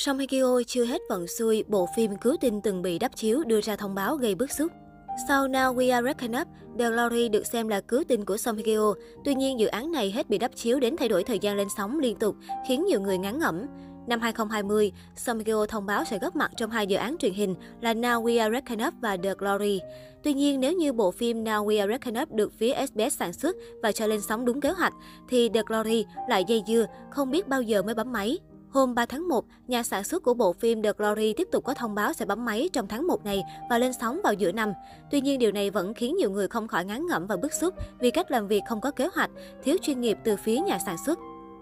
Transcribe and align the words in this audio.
Song 0.00 0.18
Hye 0.18 0.26
Kyo 0.26 0.62
chưa 0.66 0.84
hết 0.84 1.02
vận 1.08 1.26
xui, 1.26 1.64
bộ 1.68 1.88
phim 1.96 2.16
cứu 2.16 2.36
tinh 2.40 2.60
từng 2.60 2.82
bị 2.82 2.98
đắp 2.98 3.16
chiếu 3.16 3.44
đưa 3.46 3.60
ra 3.60 3.76
thông 3.76 3.94
báo 3.94 4.16
gây 4.16 4.34
bức 4.34 4.50
xúc. 4.50 4.72
Sau 5.28 5.48
Now 5.48 5.74
We 5.74 5.94
Are 5.94 6.04
Reckon 6.04 6.40
Up, 6.40 6.48
The 6.78 6.90
Glory 6.90 7.28
được 7.28 7.46
xem 7.46 7.68
là 7.68 7.80
cứu 7.80 8.02
tinh 8.08 8.24
của 8.24 8.36
Song 8.36 8.56
Hye 8.56 8.64
Kyo. 8.64 8.94
Tuy 9.24 9.34
nhiên, 9.34 9.60
dự 9.60 9.66
án 9.66 9.92
này 9.92 10.10
hết 10.10 10.28
bị 10.28 10.38
đắp 10.38 10.50
chiếu 10.56 10.80
đến 10.80 10.96
thay 10.96 11.08
đổi 11.08 11.24
thời 11.24 11.38
gian 11.38 11.56
lên 11.56 11.68
sóng 11.76 11.98
liên 11.98 12.16
tục, 12.16 12.36
khiến 12.68 12.84
nhiều 12.84 13.00
người 13.00 13.18
ngán 13.18 13.38
ngẩm. 13.38 13.66
Năm 14.08 14.20
2020, 14.20 14.92
Song 15.16 15.38
Hye 15.38 15.44
Kyo 15.44 15.66
thông 15.66 15.86
báo 15.86 16.04
sẽ 16.04 16.18
góp 16.18 16.36
mặt 16.36 16.50
trong 16.56 16.70
hai 16.70 16.86
dự 16.86 16.96
án 16.96 17.16
truyền 17.18 17.32
hình 17.32 17.54
là 17.80 17.94
Now 17.94 18.22
We 18.22 18.40
Are 18.40 18.52
Reckon 18.52 18.88
Up 18.88 18.94
và 19.00 19.16
The 19.16 19.34
Glory. 19.38 19.80
Tuy 20.22 20.34
nhiên, 20.34 20.60
nếu 20.60 20.72
như 20.72 20.92
bộ 20.92 21.10
phim 21.10 21.44
Now 21.44 21.66
We 21.66 21.80
Are 21.80 21.92
Reckon 21.92 22.22
Up 22.22 22.32
được 22.32 22.52
phía 22.58 22.74
SBS 22.86 23.18
sản 23.18 23.32
xuất 23.32 23.56
và 23.82 23.92
cho 23.92 24.06
lên 24.06 24.20
sóng 24.20 24.44
đúng 24.44 24.60
kế 24.60 24.70
hoạch, 24.70 24.92
thì 25.28 25.48
The 25.48 25.62
Glory 25.66 26.04
lại 26.28 26.44
dây 26.48 26.62
dưa, 26.66 26.86
không 27.10 27.30
biết 27.30 27.48
bao 27.48 27.62
giờ 27.62 27.82
mới 27.82 27.94
bấm 27.94 28.12
máy. 28.12 28.38
Hôm 28.70 28.94
3 28.94 29.06
tháng 29.06 29.28
1, 29.28 29.44
nhà 29.68 29.82
sản 29.82 30.04
xuất 30.04 30.22
của 30.22 30.34
bộ 30.34 30.52
phim 30.52 30.82
The 30.82 30.92
Glory 30.98 31.32
tiếp 31.32 31.48
tục 31.52 31.64
có 31.64 31.74
thông 31.74 31.94
báo 31.94 32.12
sẽ 32.12 32.24
bấm 32.24 32.44
máy 32.44 32.70
trong 32.72 32.86
tháng 32.88 33.06
1 33.06 33.24
này 33.24 33.42
và 33.70 33.78
lên 33.78 33.92
sóng 34.00 34.20
vào 34.24 34.32
giữa 34.32 34.52
năm. 34.52 34.72
Tuy 35.10 35.20
nhiên, 35.20 35.38
điều 35.38 35.52
này 35.52 35.70
vẫn 35.70 35.94
khiến 35.94 36.16
nhiều 36.16 36.30
người 36.30 36.48
không 36.48 36.68
khỏi 36.68 36.84
ngán 36.84 37.06
ngẩm 37.06 37.26
và 37.26 37.36
bức 37.36 37.52
xúc 37.52 37.74
vì 38.00 38.10
cách 38.10 38.30
làm 38.30 38.48
việc 38.48 38.62
không 38.68 38.80
có 38.80 38.90
kế 38.90 39.08
hoạch, 39.14 39.30
thiếu 39.62 39.76
chuyên 39.82 40.00
nghiệp 40.00 40.18
từ 40.24 40.36
phía 40.36 40.60
nhà 40.60 40.78
sản 40.86 40.96
xuất. 41.06 41.18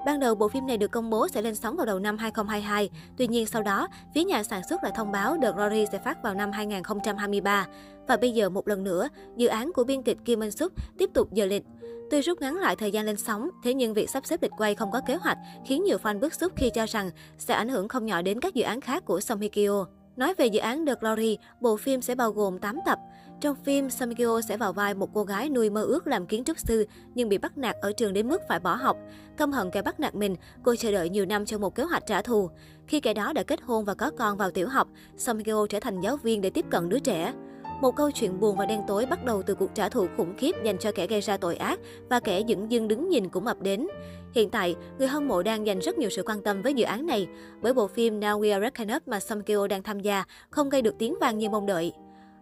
Ban 0.07 0.21
đầu, 0.21 0.35
bộ 0.35 0.49
phim 0.49 0.67
này 0.67 0.79
được 0.79 0.91
công 0.91 1.11
bố 1.11 1.29
sẽ 1.29 1.43
lên 1.43 1.55
sóng 1.55 1.77
vào 1.77 1.87
đầu 1.87 1.99
năm 1.99 2.19
2022. 2.19 2.91
Tuy 3.17 3.27
nhiên, 3.27 3.47
sau 3.47 3.63
đó, 3.63 3.89
phía 4.15 4.25
nhà 4.25 4.43
sản 4.43 4.63
xuất 4.69 4.85
lại 4.85 4.93
thông 4.97 5.13
báo 5.13 5.37
The 5.43 5.53
Glory 5.53 5.87
sẽ 5.93 5.99
phát 5.99 6.23
vào 6.23 6.35
năm 6.35 6.53
2023. 6.53 7.67
Và 8.09 8.17
bây 8.17 8.31
giờ, 8.31 8.49
một 8.49 8.69
lần 8.69 8.85
nữa, 8.85 9.09
dự 9.37 9.47
án 9.47 9.73
của 9.73 9.85
biên 9.85 10.03
kịch 10.03 10.19
Kim 10.25 10.41
Minh 10.41 10.51
Suk 10.51 10.73
tiếp 10.99 11.11
tục 11.15 11.33
giờ 11.33 11.47
lịch. 11.47 11.63
Tuy 12.11 12.21
rút 12.21 12.41
ngắn 12.41 12.57
lại 12.57 12.77
thời 12.77 12.91
gian 12.91 13.07
lên 13.07 13.17
sóng, 13.17 13.49
thế 13.65 13.75
nhưng 13.75 13.95
việc 13.95 14.11
sắp 14.11 14.27
xếp 14.27 14.43
lịch 14.43 14.53
quay 14.59 14.75
không 14.75 14.91
có 14.91 15.01
kế 15.07 15.17
hoạch 15.17 15.39
khiến 15.67 15.85
nhiều 15.85 15.99
fan 16.03 16.21
bức 16.21 16.35
xúc 16.35 16.53
khi 16.57 16.71
cho 16.71 16.87
rằng 16.87 17.11
sẽ 17.39 17.55
ảnh 17.55 17.69
hưởng 17.69 17.89
không 17.89 18.07
nhỏ 18.07 18.23
đến 18.23 18.41
các 18.41 18.55
dự 18.55 18.63
án 18.63 18.81
khác 18.81 19.05
của 19.05 19.21
Song 19.21 19.41
Hye 19.41 19.49
Kyo. 19.49 19.87
Nói 20.17 20.35
về 20.35 20.47
dự 20.47 20.61
án 20.61 20.87
The 20.87 20.95
Glory, 21.01 21.39
bộ 21.61 21.77
phim 21.77 22.03
sẽ 22.03 22.15
bao 22.15 22.31
gồm 22.33 22.59
8 22.59 22.79
tập. 22.87 22.99
Trong 23.41 23.57
phim, 23.65 23.91
Samgyo 23.91 24.41
sẽ 24.41 24.57
vào 24.57 24.73
vai 24.73 24.95
một 24.95 25.09
cô 25.15 25.25
gái 25.25 25.49
nuôi 25.49 25.71
mơ 25.71 25.83
ước 25.83 26.07
làm 26.07 26.27
kiến 26.27 26.45
trúc 26.45 26.59
sư 26.59 26.87
nhưng 27.15 27.29
bị 27.29 27.39
bắt 27.39 27.59
nạt 27.59 27.77
ở 27.81 27.93
trường 27.93 28.13
đến 28.13 28.29
mức 28.29 28.43
phải 28.49 28.61
bỏ 28.61 28.75
học. 28.75 28.97
Căm 29.37 29.53
hận 29.53 29.71
kẻ 29.71 29.83
bắt 29.83 30.01
nạt 30.01 30.15
mình, 30.15 30.37
cô 30.63 30.77
chờ 30.77 30.93
đợi 30.93 31.09
nhiều 31.09 31.27
năm 31.27 31.45
cho 31.45 31.59
một 31.59 31.75
kế 31.75 31.83
hoạch 31.83 32.07
trả 32.07 32.23
thù. 32.23 32.51
Khi 32.87 33.01
kẻ 33.01 33.15
đó 33.15 33.33
đã 33.33 33.43
kết 33.43 33.63
hôn 33.63 33.85
và 33.85 33.95
có 33.95 34.11
con 34.19 34.37
vào 34.37 34.51
tiểu 34.51 34.69
học, 34.69 34.89
Samgyo 35.17 35.67
trở 35.67 35.81
thành 35.81 36.01
giáo 36.01 36.17
viên 36.17 36.41
để 36.41 36.51
tiếp 36.51 36.65
cận 36.71 36.89
đứa 36.89 36.99
trẻ. 36.99 37.33
Một 37.81 37.97
câu 37.97 38.11
chuyện 38.11 38.41
buồn 38.41 38.57
và 38.57 38.67
đen 38.67 38.83
tối 38.87 39.07
bắt 39.07 39.25
đầu 39.25 39.43
từ 39.43 39.55
cuộc 39.55 39.75
trả 39.75 39.89
thù 39.89 40.07
khủng 40.17 40.35
khiếp 40.39 40.55
dành 40.65 40.79
cho 40.79 40.93
kẻ 40.93 41.07
gây 41.07 41.21
ra 41.21 41.37
tội 41.37 41.57
ác 41.57 41.81
và 42.11 42.21
kẻ 42.21 42.43
dững 42.49 42.71
dưng 42.71 42.89
đứng 42.89 43.09
nhìn 43.09 43.29
cũng 43.29 43.47
ập 43.47 43.63
đến. 43.63 43.87
Hiện 44.35 44.51
tại, 44.51 44.75
người 44.99 45.09
hâm 45.09 45.29
mộ 45.29 45.43
đang 45.43 45.67
dành 45.67 45.79
rất 45.79 45.99
nhiều 45.99 46.11
sự 46.11 46.23
quan 46.27 46.43
tâm 46.43 46.63
với 46.63 46.75
dự 46.75 46.85
án 46.85 47.07
này, 47.07 47.29
bởi 47.63 47.75
bộ 47.75 47.87
phim 47.87 48.21
Now 48.21 48.41
We 48.41 48.53
Are 48.53 48.65
Reckoned 48.65 48.97
Up 48.97 49.09
mà 49.09 49.21
Song 49.21 49.43
Kyo 49.43 49.67
đang 49.67 49.83
tham 49.83 50.01
gia 50.01 50.25
không 50.51 50.69
gây 50.69 50.83
được 50.83 50.95
tiếng 50.99 51.15
vang 51.21 51.39
như 51.39 51.49
mong 51.49 51.67
đợi. 51.67 51.93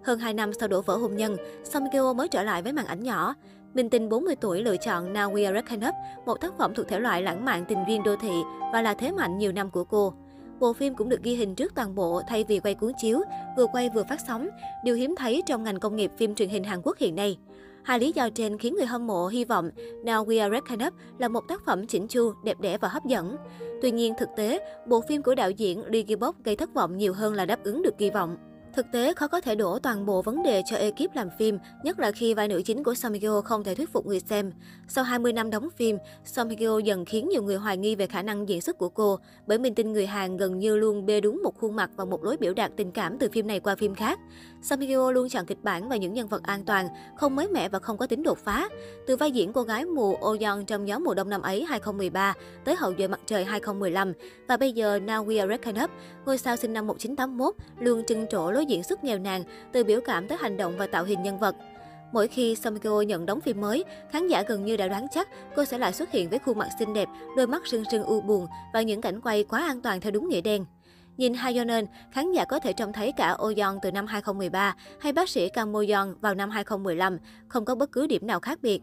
Hơn 0.05 0.19
2 0.19 0.35
năm 0.35 0.53
sau 0.53 0.69
đổ 0.69 0.81
vỡ 0.81 0.97
hôn 0.97 1.17
nhân, 1.17 1.37
Song 1.65 1.85
Kyo 1.93 2.13
mới 2.13 2.29
trở 2.29 2.43
lại 2.43 2.63
với 2.63 2.73
màn 2.73 2.87
ảnh 2.87 3.03
nhỏ. 3.03 3.35
Minh 3.75 3.91
tinh 3.91 4.09
40 4.09 4.37
tuổi 4.37 4.63
lựa 4.63 4.77
chọn 4.77 5.13
Now 5.13 5.33
We 5.33 5.47
Are 5.47 5.55
Reckoning 5.55 5.89
Up, 5.89 5.95
một 6.27 6.41
tác 6.41 6.59
phẩm 6.59 6.75
thuộc 6.75 6.89
thể 6.89 7.01
loại 7.01 7.23
lãng 7.23 7.45
mạn 7.45 7.65
tình 7.69 7.79
duyên 7.89 8.03
đô 8.03 8.17
thị 8.17 8.43
và 8.73 8.83
là 8.83 8.95
thế 8.95 9.13
mạnh 9.13 9.39
nhiều 9.39 9.53
năm 9.53 9.71
của 9.71 9.85
cô. 9.85 10.15
Bộ 10.61 10.73
phim 10.73 10.95
cũng 10.95 11.09
được 11.09 11.23
ghi 11.23 11.35
hình 11.35 11.55
trước 11.55 11.75
toàn 11.75 11.95
bộ 11.95 12.23
thay 12.29 12.45
vì 12.49 12.61
quay 12.61 12.75
cuốn 12.75 12.93
chiếu, 13.01 13.21
vừa 13.57 13.67
quay 13.67 13.91
vừa 13.95 14.05
phát 14.09 14.21
sóng, 14.27 14.49
điều 14.85 14.95
hiếm 14.95 15.15
thấy 15.17 15.43
trong 15.47 15.63
ngành 15.63 15.81
công 15.81 15.97
nghiệp 15.97 16.11
phim 16.17 16.35
truyền 16.35 16.49
hình 16.49 16.65
Hàn 16.65 16.81
Quốc 16.83 16.99
hiện 16.99 17.15
nay. 17.15 17.39
Hai 17.83 17.99
lý 17.99 18.13
do 18.13 18.29
trên 18.31 18.59
khiến 18.59 18.75
người 18.77 18.87
hâm 18.87 19.07
mộ 19.07 19.27
hy 19.27 19.45
vọng 19.45 19.71
Now 20.05 20.27
We 20.27 20.43
Are 20.43 20.55
Reckoning 20.55 20.87
Up 20.87 20.95
là 21.19 21.29
một 21.29 21.49
tác 21.49 21.65
phẩm 21.65 21.87
chỉnh 21.87 22.09
chu, 22.09 22.33
đẹp 22.45 22.61
đẽ 22.61 22.79
và 22.79 22.89
hấp 22.89 23.05
dẫn. 23.07 23.37
Tuy 23.83 23.91
nhiên, 23.91 24.15
thực 24.19 24.29
tế, 24.37 24.75
bộ 24.87 25.01
phim 25.09 25.23
của 25.23 25.35
đạo 25.35 25.51
diễn 25.51 25.83
Lee 25.87 26.03
Ki-bok 26.03 26.33
gây 26.45 26.57
thất 26.57 26.75
vọng 26.75 26.97
nhiều 26.97 27.13
hơn 27.13 27.35
là 27.35 27.47
đáp 27.47 27.65
ứng 27.65 27.83
được 27.83 27.99
kỳ 27.99 28.11
vọng. 28.11 28.37
Thực 28.77 28.93
tế, 28.93 29.15
khó 29.15 29.29
có 29.29 29.41
thể 29.41 29.55
đổ 29.55 29.79
toàn 29.79 30.07
bộ 30.07 30.23
vấn 30.23 30.43
đề 30.43 30.63
cho 30.67 30.77
ekip 30.77 31.15
làm 31.15 31.29
phim, 31.39 31.59
nhất 31.83 31.99
là 31.99 32.13
khi 32.13 32.35
vai 32.35 32.49
nữ 32.49 32.63
chính 32.63 32.85
của 32.85 32.95
Song 32.95 33.13
Hye 33.13 33.21
Kyo 33.21 33.41
không 33.41 33.65
thể 33.65 33.75
thuyết 33.75 33.93
phục 33.93 34.07
người 34.07 34.21
xem. 34.21 34.53
Sau 34.89 35.05
20 35.05 35.33
năm 35.33 35.51
đóng 35.51 35.69
phim, 35.77 35.99
Song 36.25 36.49
Hye 36.49 36.57
Kyo 36.57 36.79
dần 36.79 37.05
khiến 37.05 37.29
nhiều 37.29 37.43
người 37.43 37.57
hoài 37.57 37.77
nghi 37.77 37.95
về 37.95 38.07
khả 38.07 38.23
năng 38.23 38.49
diễn 38.49 38.61
xuất 38.61 38.79
của 38.79 38.89
cô, 38.89 39.19
bởi 39.47 39.59
mình 39.59 39.75
tin 39.75 39.93
người 39.93 40.07
Hàn 40.07 40.37
gần 40.37 40.59
như 40.59 40.77
luôn 40.77 41.07
bê 41.07 41.21
đúng 41.21 41.41
một 41.43 41.61
khuôn 41.61 41.77
mặt 41.77 41.91
và 41.97 42.05
một 42.05 42.25
lối 42.25 42.37
biểu 42.37 42.55
đạt 42.55 42.73
tình 42.77 42.93
cảm 42.93 43.19
từ 43.19 43.29
phim 43.33 43.47
này 43.47 43.61
qua 43.61 43.77
phim 43.77 43.95
khác. 43.95 44.19
Song 44.63 44.81
Hye 44.81 44.89
Kyo 44.89 45.11
luôn 45.11 45.29
chọn 45.29 45.47
kịch 45.47 45.63
bản 45.63 45.89
và 45.89 45.97
những 45.97 46.13
nhân 46.15 46.29
vật 46.29 46.43
an 46.43 46.65
toàn, 46.65 46.89
không 47.17 47.37
mới 47.37 47.49
mẻ 47.49 47.69
và 47.69 47.79
không 47.79 47.99
có 47.99 48.07
tính 48.07 48.23
đột 48.23 48.39
phá. 48.39 48.69
Từ 49.07 49.17
vai 49.17 49.31
diễn 49.31 49.53
cô 49.53 49.63
gái 49.63 49.85
mù 49.85 50.15
Oh 50.15 50.41
Young 50.41 50.67
trong 50.67 50.89
gió 50.89 50.99
mùa 50.99 51.15
đông 51.15 51.29
năm 51.29 51.43
ấy 51.43 51.65
2013 51.65 52.35
tới 52.65 52.77
hậu 52.77 52.95
duệ 52.99 53.09
mặt 53.09 53.21
trời 53.27 53.45
2015 53.45 54.13
và 54.49 54.57
bây 54.57 54.73
giờ 54.73 54.99
Now 54.99 55.27
We 55.27 55.41
Are 55.41 55.49
Reckoned 55.49 55.85
Up, 55.85 55.91
ngôi 56.27 56.39
sao 56.39 56.57
sinh 56.57 56.73
năm 56.73 56.87
1981 56.87 57.55
luôn 57.81 58.05
trưng 58.07 58.27
trổ 58.31 58.51
lối 58.51 58.64
diễn 58.65 58.83
xuất 58.83 59.05
nghèo 59.05 59.19
nàn, 59.19 59.45
từ 59.73 59.85
biểu 59.85 60.01
cảm 60.01 60.29
tới 60.29 60.39
hành 60.41 60.57
động 60.57 60.75
và 60.79 60.87
tạo 60.87 61.05
hình 61.05 61.23
nhân 61.23 61.39
vật. 61.39 61.57
Mỗi 62.13 62.29
khi 62.29 62.55
Samiko 62.55 63.01
nhận 63.01 63.27
đóng 63.27 63.41
phim 63.41 63.61
mới, 63.61 63.85
khán 64.11 64.29
giả 64.29 64.43
gần 64.43 64.65
như 64.65 64.77
đã 64.77 64.89
đoán 64.89 65.07
chắc 65.11 65.29
cô 65.57 65.65
sẽ 65.65 65.79
lại 65.79 65.93
xuất 65.93 66.11
hiện 66.11 66.31
với 66.31 66.39
khuôn 66.39 66.59
mặt 66.59 66.69
xinh 66.79 66.95
đẹp, 66.95 67.09
đôi 67.37 67.47
mắt 67.47 67.67
sưng 67.67 67.85
sưng 67.91 68.03
u 68.03 68.21
buồn 68.21 68.47
và 68.73 68.83
những 68.83 69.01
cảnh 69.01 69.21
quay 69.21 69.45
quá 69.45 69.67
an 69.67 69.81
toàn 69.81 70.01
theo 70.01 70.13
đúng 70.13 70.29
nghĩa 70.29 70.41
đen. 70.41 70.65
Nhìn 71.17 71.35
Hayonen, 71.35 71.87
khán 72.13 72.33
giả 72.33 72.45
có 72.45 72.59
thể 72.59 72.73
trông 72.73 72.93
thấy 72.93 73.13
cả 73.13 73.33
oh 73.33 73.41
Oyeon 73.41 73.79
từ 73.83 73.91
năm 73.91 74.07
2013 74.07 74.77
hay 75.01 75.13
bác 75.13 75.29
sĩ 75.29 75.49
Kang 75.49 75.73
Moyeon 75.73 76.07
vào 76.21 76.35
năm 76.35 76.51
2015, 76.51 77.19
không 77.49 77.65
có 77.65 77.75
bất 77.75 77.93
cứ 77.93 78.07
điểm 78.07 78.27
nào 78.27 78.41
khác 78.41 78.59
biệt. 78.63 78.83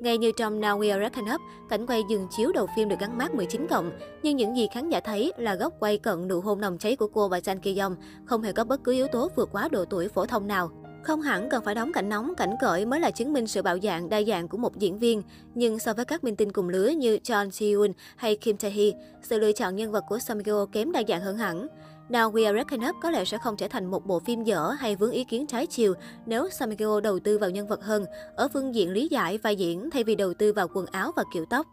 Ngay 0.00 0.18
như 0.18 0.32
trong 0.32 0.60
Now 0.60 0.78
We 0.78 0.90
Are 0.92 1.02
Reckon 1.02 1.34
Up, 1.34 1.40
cảnh 1.68 1.86
quay 1.86 2.02
dừng 2.08 2.26
chiếu 2.30 2.52
đầu 2.52 2.66
phim 2.76 2.88
được 2.88 2.98
gắn 2.98 3.18
mát 3.18 3.34
19 3.34 3.66
cộng, 3.70 3.90
nhưng 4.22 4.36
những 4.36 4.56
gì 4.56 4.68
khán 4.74 4.88
giả 4.88 5.00
thấy 5.00 5.32
là 5.36 5.54
góc 5.54 5.72
quay 5.80 5.98
cận 5.98 6.28
nụ 6.28 6.40
hôn 6.40 6.60
nồng 6.60 6.78
cháy 6.78 6.96
của 6.96 7.08
cô 7.08 7.28
và 7.28 7.40
Chan 7.40 7.60
Ki 7.60 7.78
Yong, 7.78 7.96
không 8.24 8.42
hề 8.42 8.52
có 8.52 8.64
bất 8.64 8.84
cứ 8.84 8.92
yếu 8.92 9.06
tố 9.06 9.28
vượt 9.36 9.48
quá 9.52 9.68
độ 9.68 9.84
tuổi 9.84 10.08
phổ 10.08 10.26
thông 10.26 10.46
nào. 10.46 10.70
Không 11.02 11.20
hẳn 11.20 11.48
cần 11.50 11.64
phải 11.64 11.74
đóng 11.74 11.92
cảnh 11.92 12.08
nóng, 12.08 12.34
cảnh 12.34 12.54
cởi 12.60 12.86
mới 12.86 13.00
là 13.00 13.10
chứng 13.10 13.32
minh 13.32 13.46
sự 13.46 13.62
bạo 13.62 13.78
dạng, 13.82 14.08
đa 14.08 14.22
dạng 14.22 14.48
của 14.48 14.58
một 14.58 14.78
diễn 14.78 14.98
viên. 14.98 15.22
Nhưng 15.54 15.78
so 15.78 15.92
với 15.92 16.04
các 16.04 16.24
minh 16.24 16.36
tinh 16.36 16.52
cùng 16.52 16.68
lứa 16.68 16.88
như 16.88 17.18
John 17.24 17.50
Si-yoon 17.50 17.92
hay 18.16 18.36
Kim 18.36 18.56
Tae-hee, 18.56 18.92
sự 19.22 19.38
lựa 19.38 19.52
chọn 19.52 19.76
nhân 19.76 19.92
vật 19.92 20.04
của 20.08 20.18
Samgyo 20.18 20.66
kém 20.72 20.92
đa 20.92 21.02
dạng 21.08 21.20
hơn 21.20 21.36
hẳn. 21.36 21.66
Now 22.08 22.32
We 22.32 22.46
Are 22.46 22.56
Reckoning 22.56 22.88
Up 22.88 22.96
có 23.00 23.10
lẽ 23.10 23.24
sẽ 23.24 23.38
không 23.38 23.56
trở 23.56 23.68
thành 23.68 23.86
một 23.86 24.06
bộ 24.06 24.18
phim 24.18 24.44
dở 24.44 24.70
hay 24.78 24.96
vướng 24.96 25.10
ý 25.10 25.24
kiến 25.24 25.46
trái 25.46 25.66
chiều 25.66 25.94
nếu 26.26 26.48
Samgyo 26.50 27.00
đầu 27.00 27.18
tư 27.18 27.38
vào 27.38 27.50
nhân 27.50 27.66
vật 27.66 27.84
hơn, 27.84 28.04
ở 28.36 28.48
phương 28.48 28.74
diện 28.74 28.90
lý 28.90 29.08
giải 29.08 29.38
vai 29.38 29.56
diễn 29.56 29.90
thay 29.90 30.04
vì 30.04 30.14
đầu 30.14 30.34
tư 30.34 30.52
vào 30.52 30.68
quần 30.74 30.86
áo 30.86 31.12
và 31.16 31.24
kiểu 31.32 31.44
tóc. 31.50 31.66